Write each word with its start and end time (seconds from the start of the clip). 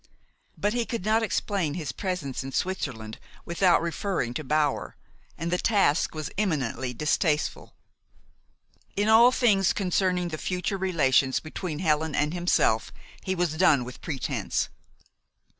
But 0.57 0.73
he 0.73 0.83
could 0.83 1.05
not 1.05 1.21
explain 1.21 1.75
his 1.75 1.91
presence 1.91 2.43
in 2.43 2.51
Switzerland 2.53 3.19
without 3.45 3.83
referring 3.83 4.33
to 4.33 4.43
Bower, 4.43 4.95
and 5.37 5.51
the 5.51 5.59
task 5.59 6.15
was 6.15 6.31
eminently 6.39 6.91
distasteful. 6.91 7.75
In 8.95 9.07
all 9.09 9.31
things 9.31 9.73
concerning 9.73 10.29
the 10.29 10.39
future 10.39 10.79
relations 10.79 11.39
between 11.39 11.77
Helen 11.77 12.15
and 12.15 12.33
himself, 12.33 12.91
he 13.23 13.35
was 13.35 13.57
done 13.57 13.85
with 13.85 14.01
pretense. 14.01 14.69